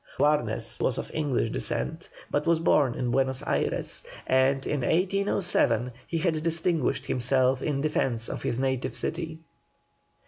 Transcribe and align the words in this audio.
Warnes 0.17 0.81
was 0.81 0.97
of 0.97 1.11
English 1.13 1.51
descent, 1.51 2.09
but 2.31 2.47
was 2.47 2.59
born 2.59 2.95
in 2.95 3.11
Buenos 3.11 3.43
Ayres, 3.45 4.03
and 4.25 4.65
in 4.65 4.81
1807 4.81 5.91
had 6.23 6.41
distinguished 6.41 7.05
himself 7.05 7.61
in 7.61 7.81
defence 7.81 8.27
of 8.27 8.41
his 8.41 8.59
native 8.59 8.95
city. 8.95 9.37